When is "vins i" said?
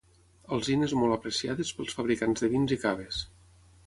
2.55-2.79